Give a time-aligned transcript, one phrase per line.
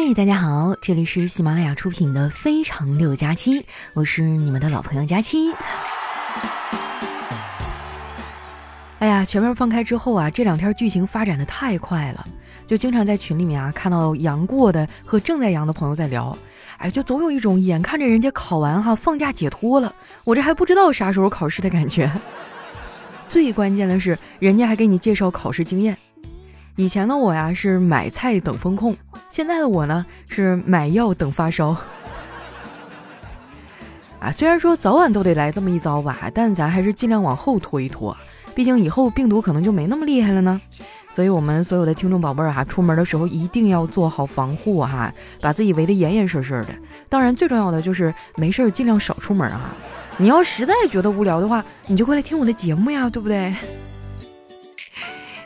[0.00, 3.60] 嗨，大家好，这里是喜马拉雅出品的《非常六加七》，
[3.94, 5.52] 我是你们的老朋友佳期。
[9.00, 12.24] 哎呀，全面放开之后啊，这两天剧情发展的太快了，
[12.64, 16.38] 就经常在群里面啊看到阳过的和正在阳的朋友在聊，
[16.76, 19.92] 哎，就总有一种眼看着人家考完哈放假解脱了，
[20.22, 22.08] 我这还不知道啥时候考试的感觉。
[23.28, 25.98] 最关键的是，人家还给你介绍考试经验。
[26.78, 28.96] 以前的我呀是买菜等风控，
[29.28, 31.76] 现在的我呢是买药等发烧。
[34.20, 38.16] 啊，虽然说早晚都得来这么一遭吧，但咱还是尽量往后拖一拖，
[38.54, 40.60] 毕竟以后病毒可能就没那么厉害了呢。
[41.10, 46.68] 所以，我们所有的听众宝贝儿哈，出门的时候一定要做好防护哈，把自己围得严严实实的。
[47.08, 49.74] 当然，最重要的就是没事儿尽量少出门啊。
[50.16, 53.52] 你要实在觉得无聊的话，你就过来听我的节目呀，对不对？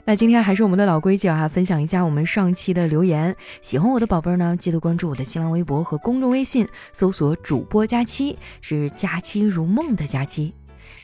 [0.05, 3.37] 那今天还是我们的老规矩啊，分享一下我们上期的留言。
[3.61, 10.53] 喜欢我的宝贝儿呢，记得关注我的新浪微博和公众微信，搜索主播佳期，是佳期如梦的佳期。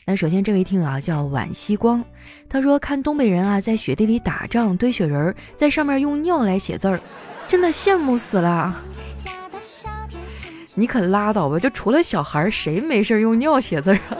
[0.05, 2.03] 那首先这位听友啊叫晚曦光，
[2.49, 6.99] 他说看东北人啊在雪地里打仗堆雪人，在上面用尿来写字儿，
[7.47, 8.81] 真的羡慕死了。
[10.73, 14.17] 你可拉倒吧，就除了小孩儿，谁没事用尿写字儿啊？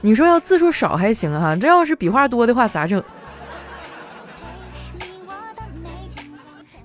[0.00, 3.02] 你说要字数少还行哈，这要是笔画多的话咋整？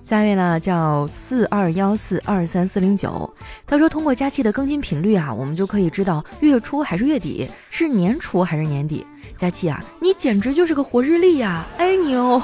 [0.04, 3.32] 下一位呢叫四二幺四二三四零九，
[3.66, 9.06] 他说通过佳期的更新频率啊，我们就可以知道月初还是月底，是年初还是年底。
[9.38, 11.64] 佳期啊，你简直就是个活日历呀！
[11.78, 12.42] 爱你哦。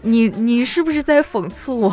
[0.00, 1.90] 你你是不是在讽刺我？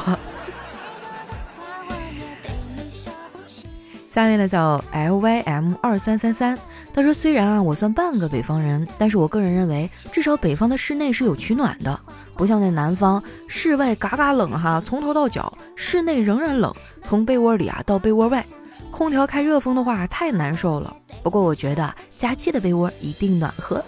[4.11, 6.57] 下一位呢叫 L Y M 二三三三。
[6.97, 11.99] 他说：“虽然啊，我算半个北方人，但是我个人认为，至少北方的室内是有取暖的，
[12.33, 18.43] 不像在南方，室外嘎嘎冷哈，从头到脚，室内仍然冷，从被窝里啊到被窝外，
[18.89, 20.91] 空调开热风的话太难受了。
[21.21, 23.79] 不过我觉得佳期的被窝一定暖和。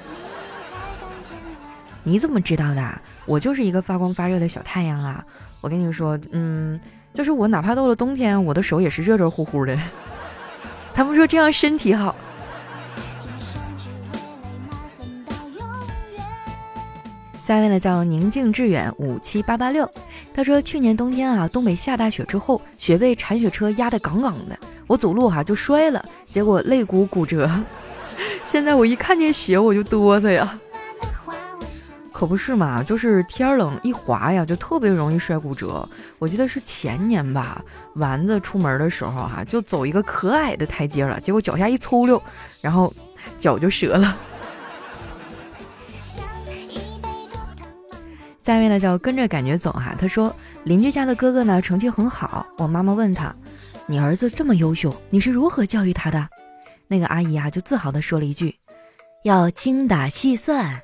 [2.03, 3.01] 你怎么知道的？
[3.25, 5.25] 我就是一个发光发热的小太阳啊！
[5.61, 6.79] 我跟你说，嗯，
[7.15, 9.75] 就是我哪怕到了冬天，我的手也是热热乎乎的。
[10.93, 12.15] 他们说这样身体好。”
[17.49, 19.91] 下一位呢叫宁静致远五七八八六，
[20.35, 24.55] 他说去年冬天啊，东北下大雪之后，雪被铲雪车压得杠杠的，
[24.85, 27.49] 我走路哈就摔了，结果肋骨骨折。
[28.43, 30.59] 现在我一看见雪我就哆嗦呀，
[32.13, 35.89] 可不是嘛，就是天冷一滑呀，就特别容易摔骨折。
[36.19, 37.59] 我记得是前年吧，
[37.95, 42.21] 丸子出门的时候哈，就走一个可矮的台阶了，结果脚下一粗溜，
[42.61, 42.93] 然后
[43.39, 44.15] 脚就折了。
[48.49, 53.31] 下面呢叫跟着感觉走哈，他说邻居家的哥哥呢成绩很好，我妈妈问他，
[53.85, 56.27] 你儿子这么优秀，你是如何教育他的？
[56.87, 58.55] 那个阿姨啊就自豪的说了一句，
[59.23, 60.81] 要精打细算。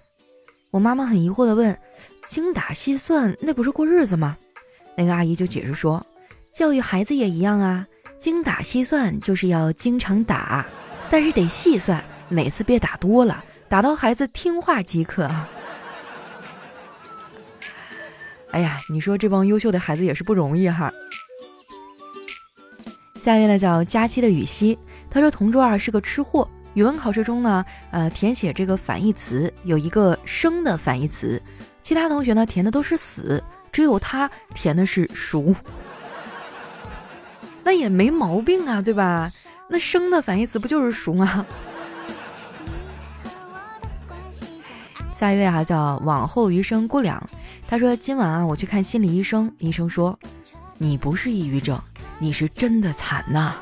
[0.69, 1.75] 我妈妈很疑惑的问，
[2.27, 4.37] 精打细算那不是过日子吗？
[4.95, 6.05] 那个阿姨就解释说，
[6.53, 7.87] 教育孩子也一样啊，
[8.19, 10.63] 精打细算就是要经常打，
[11.09, 15.27] 但是得细算，每次别打多了，打到孩子听话即可。
[18.55, 20.89] 哎呀，你说这帮优秀的孩子也是不容易哈。
[23.21, 24.79] 下一位呢叫佳期的雨熙，
[25.09, 31.41] 他说同桌啊是个吃货，语文考试中呢，呃填写这个反义词有一个生的反义词，
[31.83, 33.43] 其他同学呢填的都是死，
[33.73, 35.53] 只有他填的是熟。
[37.61, 39.29] 那也没毛病啊，对吧？
[39.67, 41.45] 那生的反义词不就是熟吗？
[45.17, 47.21] 下一位啊叫往后余生姑娘。
[47.67, 49.51] 他说：“今晚啊，我去看心理医生。
[49.57, 50.17] 医生说，
[50.77, 51.79] 你不是抑郁症，
[52.19, 53.55] 你是真的惨呐。”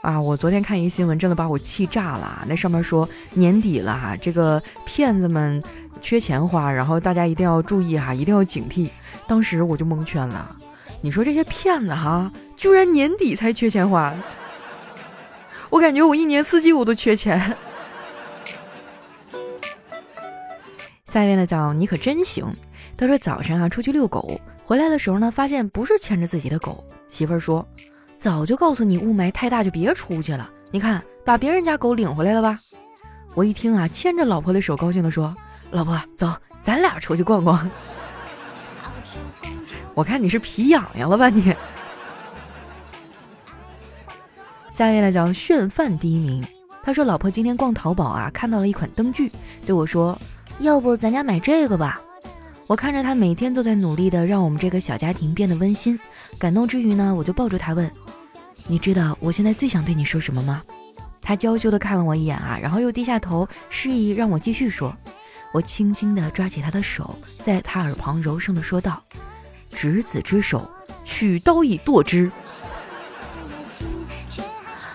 [0.00, 2.44] 啊，我昨天看一新闻，真的把我气炸了。
[2.46, 5.62] 那上面说年底了，这个骗子们
[6.00, 8.88] 缺钱花，然后大家一定要注意哈，一定要警惕。
[9.26, 10.56] 当时我就蒙圈了。
[11.00, 14.14] 你说这些骗子哈，居然年底才缺钱花，
[15.70, 17.56] 我感觉我一年四季我都缺钱。
[21.14, 22.44] 下一位呢叫你可真行，
[22.96, 27.64] 他说早上啊出去遛狗，回来的时候呢发现不是牵着自己的狗，媳妇儿说
[28.16, 32.58] 早就告诉你雾霾太大就别出去了，你看把别人家狗领回来了吧。
[33.34, 35.32] 我一听啊牵着老婆的手高兴的说，
[35.70, 37.70] 老婆走，咱俩出去逛逛。
[39.94, 41.54] 我看你是皮痒痒了吧你。
[44.72, 46.44] 下面呢叫炫饭第一名，
[46.82, 49.30] 他说老婆今天逛淘宝啊看到了一款灯具，
[49.64, 50.18] 对我说。
[50.60, 52.00] 要不咱家买这个吧？
[52.66, 55.98] 我看着他每天都在努力的让我们这个小家庭变得温馨，
[56.38, 57.90] 感动之余呢，我就抱住他问
[58.66, 60.62] ：“你知道我现在最想对你说什么吗？”
[61.20, 64.96] 他娇羞的看了我一眼啊，然后又低下头示意让我继续说。
[65.52, 67.14] 我轻轻的抓起他的手，
[67.44, 69.02] 在他耳旁柔声的说道
[69.70, 70.68] ：“执子之手，
[71.04, 72.30] 取刀以剁之。”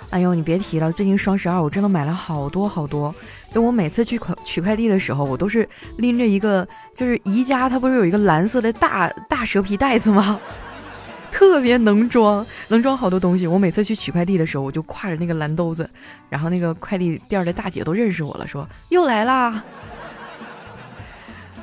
[0.10, 3.14] 哎呦，你别提了，最近双十二我真的买了好多好多。
[3.52, 5.68] 就我每次去快取快递的时候，我都是
[5.98, 10.40] 拎着一个，就是宜家它不是有一个蓝色的大大蛇皮袋子吗？
[11.32, 13.46] 特别能装，能装好多东西。
[13.46, 15.90] 我每次去取快递的时候，我就挎着那个蓝兜子，
[16.28, 19.64] 然后那个快递店的大姐都认识我了，说又来啦，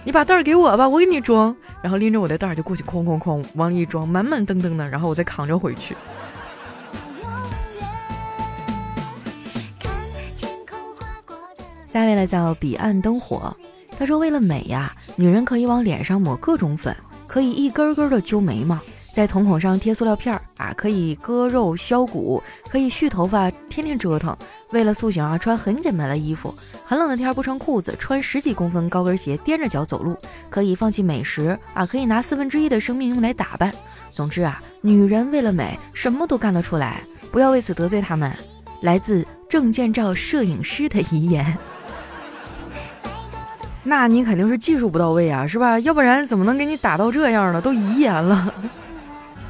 [0.04, 1.54] 你把袋儿给我吧，我给你装。
[1.82, 5.96] 然后拎着我的袋儿就过去，哐哐哐往里一装，满满登登的，然后我再扛着回去。
[11.96, 13.56] 下位呢叫彼岸灯火，
[13.98, 16.94] 他说为了美呀，女人可以往脸上抹各种粉，
[17.26, 18.78] 可以一根根的揪眉毛，
[19.14, 24.36] 在瞳孔上贴塑料片儿啊，可以割肉削骨，可以蓄头发，天天折腾。
[24.72, 26.54] 为了塑形啊，穿很简单的衣服，
[26.84, 30.14] 很冷的天不穿裤子，穿十几公分高跟鞋，踮着脚走路，
[30.50, 33.74] 可以放弃美食啊，可以拿四分之一的生命用来打扮。
[34.10, 37.00] 总之啊，女人为了美，什么都干得出来，
[37.32, 38.30] 不要为此得罪他们。
[38.82, 41.56] 来自郑建照摄影师的遗言。
[43.88, 45.78] 那你肯定是技术不到位啊，是吧？
[45.78, 47.60] 要不然怎么能给你打到这样呢？
[47.60, 48.52] 都遗言了。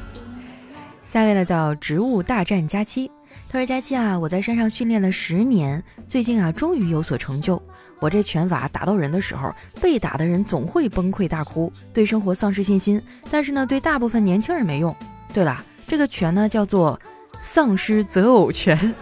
[1.09, 3.09] 下位呢叫植物大战佳期，
[3.49, 7.59] 他说：“佳期啊，我在山上训练了十年，最近啊终于有所成就。
[7.99, 9.51] 我这拳法打到人的时候，
[9.81, 13.01] 被打的人总会崩溃大哭，对生活丧失信心。
[13.31, 14.95] 但是呢，对大部分年轻人没用。
[15.33, 16.99] 对了，这个拳呢叫做
[17.41, 18.93] 丧尸择偶拳。”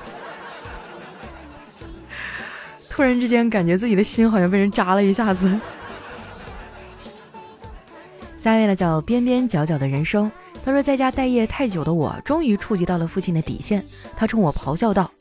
[2.95, 5.59] 突然之间，感觉自己的心好像被人扎了一下子。
[8.39, 10.31] 下一位呢，叫边边角角的人生。
[10.63, 13.85] 他说，在家待业太久的我，终于触及到了父亲的底线。
[14.15, 15.11] 他冲我咆哮道：“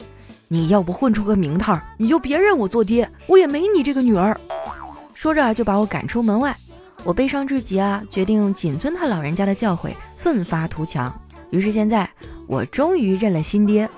[0.46, 4.38] 你要不混出个名堂，你就别认我做爹，我也没你这个女儿。”
[5.12, 6.56] 说着就把我赶出门外。
[7.02, 11.12] 我悲伤至极啊，决定谨遵他老人家的教诲，奋发图强。
[11.50, 12.08] 于是现在，
[12.46, 13.90] 我终于认了新爹，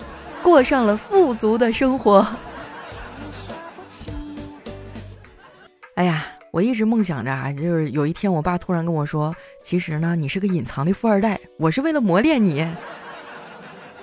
[0.43, 2.27] 过上了富足的生活。
[5.97, 12.69] 哎呀，我一直梦想着啊，就是有一天我爸突然跟我说，其实呢，你是个隐藏的富二代，我是为了磨练你。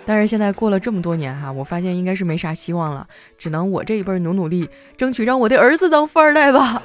[0.04, 3.08] 但是现在过了这么多年哈，我发现应该是没啥希望了，
[3.38, 4.68] 只能我这一辈努努力，
[4.98, 6.82] 争取让我的儿子当富二代吧。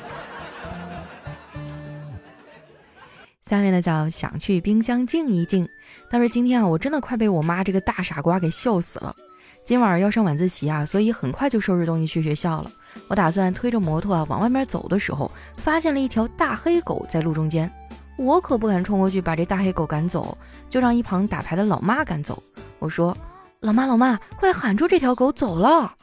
[3.47, 5.67] 下面呢叫想去冰箱静一静，
[6.11, 9.17] 但是今天啊，我真的快被我妈这个大傻瓜给笑死了。
[9.65, 12.71] 今晚要上晚自习啊，所以很快就收拾东西去学校了。
[13.09, 17.71] 我打算推着摩托啊往外面走的时候，发现了一条大黑狗在路中间。
[18.17, 20.37] 我可不敢冲过去把这大黑狗赶走，
[20.69, 22.43] 就让一旁打牌的老妈赶走。
[22.81, 23.17] 我说
[23.61, 25.95] ：“老妈，老妈，快喊住这条狗走了！”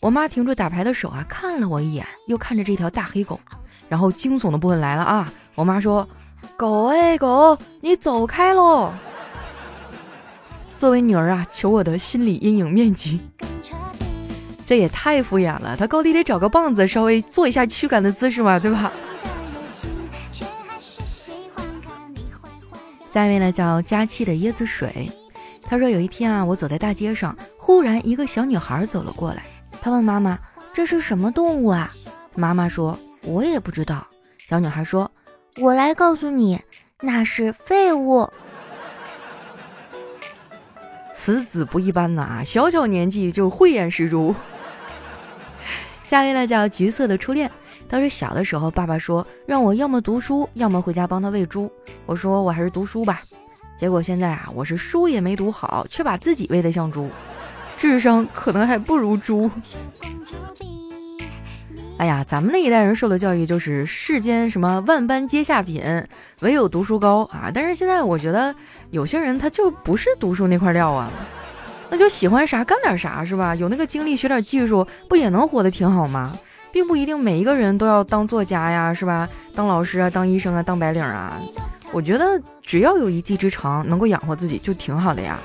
[0.00, 3.40] 我妈停住打牌的手啊，看了我一眼，又看着这条大黑狗，
[3.88, 5.32] 然后惊悚的部分来了啊！
[5.54, 6.06] 我妈说
[6.58, 8.92] ：“狗哎狗，你走开喽！”
[10.78, 13.18] 作为女儿啊，求我的心理阴影面积。
[14.66, 18.92] 这也太敷衍了，他高低得找个棒子，稍微做一下驱赶的姿势嘛，对吧？
[23.10, 25.10] 下一位呢叫佳期的椰子水，
[25.62, 29.44] 他说有一天啊，我走在大街上，忽然一个小女孩走了过来，
[29.80, 30.38] 她问妈妈
[30.74, 31.90] ：“这是什么动物啊？”
[32.34, 34.06] 妈妈说：“我也不知道。”
[34.46, 35.10] 小女孩说
[35.62, 36.60] ：“我来告诉你，
[37.00, 38.28] 那是废物。
[41.14, 44.34] ”此子不一般呐，小小年纪就慧眼识珠。
[46.08, 47.50] 下一位呢叫橘色的初恋。
[47.88, 51.70] 当时小的时候，爸爸说让我要么读书，要么回家帮他喂猪。
[52.04, 53.20] 我说我还是读书吧。
[53.76, 57.10] 结果现在啊，我是书也没读好，却把自己喂得像猪，
[57.76, 59.50] 智商可能还不如猪。
[61.98, 65.82] 哎呀，咱们那一代人受的教育就是世间什么万般皆下品，
[66.40, 67.50] 唯有读书高啊。
[67.52, 68.54] 但是现在我觉得
[68.90, 71.10] 有些人他就不是读书那块料啊。
[71.88, 73.54] 那就喜欢啥干点啥是吧？
[73.54, 76.36] 有那个精力学点技术，不也能活得挺好吗？
[76.72, 79.28] 并不一定每一个人都要当作家呀，是吧？
[79.54, 81.40] 当老师啊，当医生啊，当白领啊。
[81.92, 85.38] 我觉得只要有一技之长，能够养活自己就挺好的呀。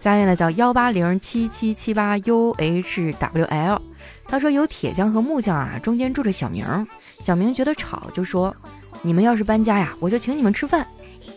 [0.00, 3.82] 下面呢叫幺八零七七七八 U H W L，
[4.26, 6.86] 他说有铁匠和木匠啊，中间住着小明。
[7.20, 8.56] 小明觉得吵，就说
[9.02, 10.86] ：“你们要是搬家呀，我就请你们吃饭。”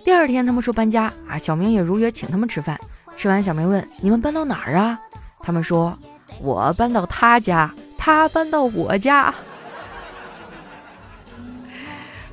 [0.04, 2.80] 第二天，他们说搬家啊，小明也如约请他们吃饭。
[3.16, 5.00] 吃完，小明问：“你们搬到哪儿啊？”
[5.40, 5.98] 他们说
[6.42, 9.34] ：“我搬到他家，他搬到我家。”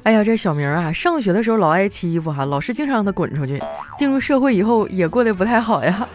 [0.02, 3.62] 哎呀，这小明啊，上学的时候老爱欺负哈，老师经常让他滚出去。
[3.96, 6.08] 进入社会以后也过得不太好呀。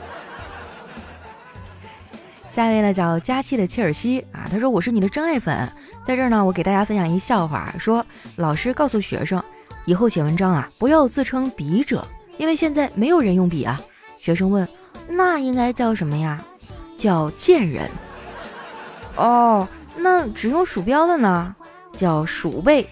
[2.52, 5.72] 下一位呢叫佳期的切尔西啊，他说我是你的真爱粉，
[6.04, 8.06] 在这儿呢，我给大家分享一笑话，说
[8.38, 9.42] 老师告诉学生，
[9.86, 12.06] 以后写文章啊，不要自称笔者，
[12.38, 13.80] 因为现在没有人用笔啊。
[14.18, 14.68] 学生问，
[15.08, 16.44] 那应该叫什么呀？
[16.98, 17.90] 叫贱人。
[19.16, 21.56] 哦，那只用鼠标的呢？
[21.98, 22.88] 叫鼠辈。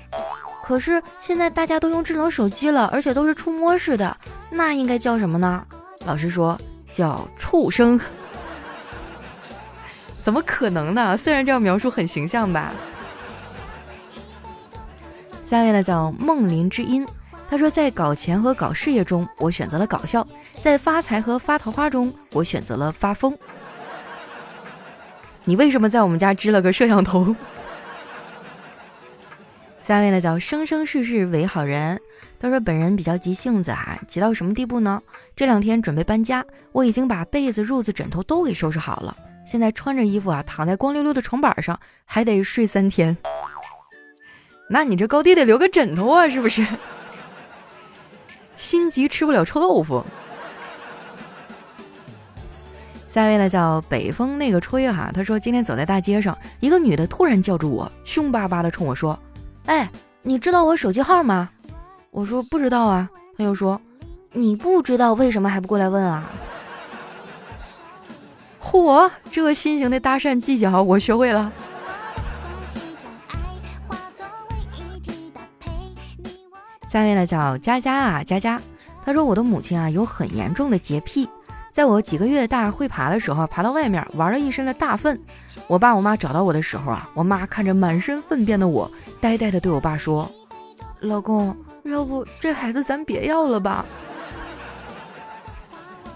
[0.63, 4.15] 可是现在大家都用智能手机了，而且都是触摸式的，
[4.49, 5.65] 那应该叫什么呢？
[6.05, 6.59] 老师说
[6.93, 7.99] 叫畜生。
[10.21, 11.17] 怎么可能呢？
[11.17, 12.71] 虽然这样描述很形象吧。
[15.53, 17.05] 下位呢叫梦林之音，
[17.47, 20.25] 他说在搞钱和搞事业中，我选择了搞笑；
[20.63, 23.37] 在发财和发桃花中，我选择了发疯。
[25.43, 27.35] 你为什么在我们家支了个摄像头？
[29.83, 32.01] 下位呢叫生生世世为好人。
[32.39, 34.99] 他说本人比较急性子啊，急到什么地步呢？
[35.35, 43.15] 这两天准备搬家，我已经把被子、褥子、枕头都给收拾好了，现在穿着衣服啊，躺在光溜溜的床板上，还得睡三天。
[44.67, 46.65] 那你这高低得留个枕头啊，是不是？
[48.55, 50.03] 心急吃不了臭豆腐。
[53.09, 59.19] 下一位呢叫北风那个吹哈，他说今天走在大街上，一个女的突然叫住我，凶巴巴的冲我说。
[59.65, 59.87] 哎，
[60.23, 61.49] 你知道我手机号吗？
[62.09, 63.07] 我说不知道啊。
[63.37, 63.79] 他又说，
[64.31, 66.29] 你不知道为什么还不过来问啊？
[68.59, 71.51] 嚯，这个新型的搭讪技巧我学会了。
[76.93, 78.61] 下面呢叫佳佳啊，佳佳，
[79.03, 81.27] 她说我的母亲啊有很严重的洁癖。
[81.71, 85.19] 在我几个月大会爬的时候，爬到外面玩了一身的大粪。
[85.65, 90.29] 我爸我妈找到我的时候啊，我妈看着满身粪便的我，呆呆的对我爸说
[91.01, 93.83] ：“老公，要不这孩子咱别要了吧？”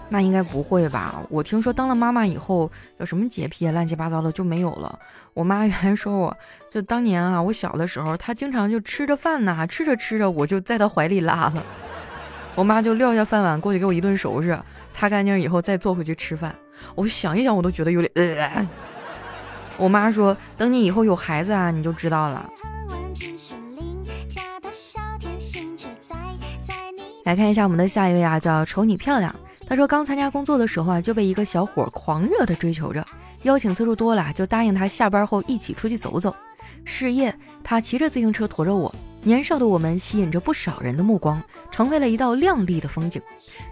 [0.08, 1.22] 那应该不会吧？
[1.28, 4.98] 我听说当了妈妈以后，有什么洁癖啊、乱七八糟的就没有了。
[5.34, 6.36] 我妈原来说我
[6.70, 11.62] 就当年啊，我小的时候，她经常就吃着饭呐，吃着吃着我就在她怀里拉了。
[12.54, 14.58] 我妈就撂下饭碗过去给我一顿收拾。
[14.90, 16.52] 擦干净以后再坐回去吃饭，
[16.96, 18.68] 我想一想我都觉得有点呃。
[19.76, 22.50] 我妈说，等你以后有孩子啊，你就知道了。
[27.24, 29.32] 来看一下我们的下一位啊，叫瞅你漂亮。
[29.68, 33.06] 他说刚参加工作的时候啊，就被一个小伙狂热的追求着，
[33.42, 36.34] 邀请次数多了，就答应他下班后一起出去走走。
[36.86, 38.94] 事业，他骑着自行车驮着我。
[39.22, 43.20] 年少的我们吸引着不少人的目光，成为了一道亮丽的风景。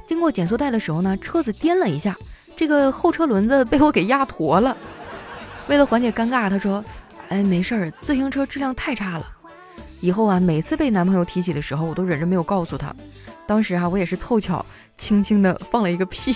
[0.04, 2.14] 经过减速带的时候呢，车子颠了一下，
[2.54, 4.76] 这个后车轮子被我给压驼了。
[5.68, 6.84] 为了缓解尴尬，他说
[7.30, 9.26] ：“哎，没事儿，自行车质量太差了。”
[10.02, 12.94] 以后啊，每次被男朋友提起的时候，我都忍着没有告诉他。
[13.46, 14.64] 当时啊，我也是凑巧，
[14.96, 16.34] 轻轻的放了一个屁。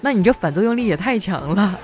[0.00, 1.78] 那你这反作用力也太强了。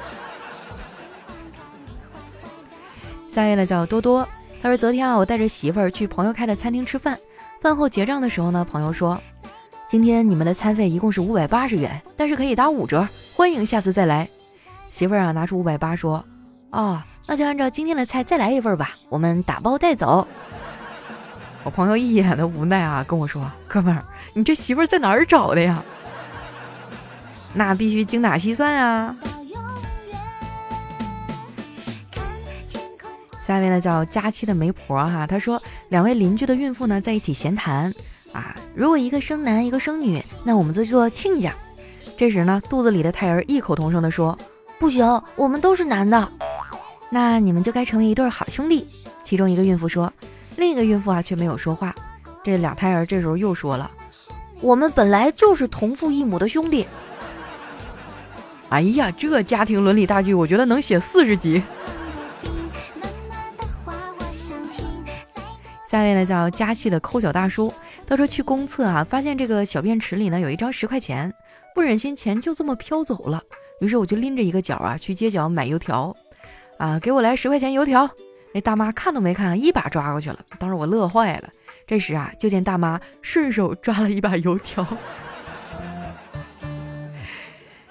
[3.28, 4.28] 下一位呢，叫多多。
[4.62, 7.18] 他说：“昨天啊，我带着媳妇儿去朋友开的餐厅吃饭，
[7.60, 9.20] 饭后结账的时候呢，朋友说，
[9.88, 14.28] 今天你们的餐费一共是五百八十元，但是可以打五折，欢迎下次再来。”
[14.88, 16.22] 媳妇儿啊，拿出五百八说
[16.70, 20.28] ：“哦，那就按照今天的菜再来一份吧，我们打包带走。”
[21.64, 24.04] 我朋友一眼的无奈啊，跟我说：“哥们儿，
[24.34, 25.82] 你这媳妇儿在哪儿找的呀？
[27.54, 29.16] 那必须精打细算啊。”
[33.46, 37.92] 下面呢叫佳期的媒婆哈，她说两位邻居的孕妇呢在一起闲谈
[38.32, 41.52] 啊，如果一个生男一个生女，那我们就做亲家。
[42.16, 44.38] 这时呢肚子里的胎儿异口同声的说
[44.78, 46.32] 不行，我们都是男的，
[47.10, 48.86] 那你们就该成为一对好兄弟。
[49.24, 50.12] 其中一个孕妇说，
[50.56, 51.94] 另一个孕妇啊却没有说话。
[52.44, 53.90] 这俩胎儿这时候又说了，
[54.60, 56.86] 我们本来就是同父异母的兄弟。
[58.68, 61.62] 哎呀，这家庭伦理大剧，我觉得能写四十集。
[65.90, 67.70] 下一位呢叫加气的抠脚大叔，
[68.06, 71.32] 他说去公厕啊，发现这个小便池里呢有一张十块钱，
[71.74, 73.42] 不忍心钱就这么飘走了，
[73.80, 76.16] 于是我就拎着一个角啊去街角买油条，
[76.78, 78.08] 啊给我来十块钱油条，
[78.52, 81.48] 那大妈看都没看，一把抓过去了，当时我乐坏了。
[81.86, 84.86] 这时啊，就见大妈顺手抓了一把油条。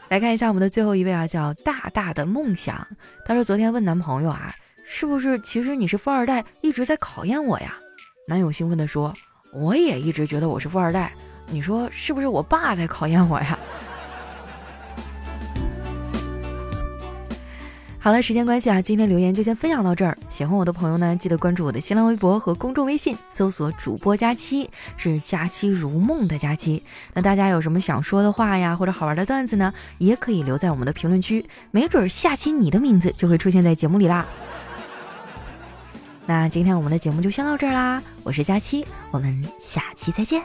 [0.10, 2.88] 来看一下我们的最后一位啊，叫大大的梦想，
[3.26, 4.54] 他说昨天问男朋友啊，
[4.86, 7.78] 是不是其实你是富二代，一直在考验我呀？
[8.28, 9.14] 男友兴奋地说
[9.54, 11.12] ：“我也一直觉得我是富二代，
[11.48, 13.58] 你说是不是我爸在考验我呀？”
[18.04, 20.18] 好了，时间关系啊，今天留言就先分享到这儿。
[20.28, 24.68] 喜欢我的朋友呢，记得关注我的新浪微博和公众微信，搜索“主播佳期”，
[24.98, 26.82] 是“佳期如梦”的佳期。
[27.14, 34.26] 那大家有什么想说的话呀，或者好玩的段子呢，也可以留在我们的评论区，没准下期你的名字就会出现在节目里啦。
[36.26, 40.42] 那今天我们的节目就先到这儿啦，我是佳期，我们下期再见。